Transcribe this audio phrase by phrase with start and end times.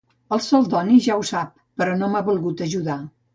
[0.35, 1.51] El Celdoni ja ho sap,
[1.83, 2.99] però no m'ha volgut ajudar.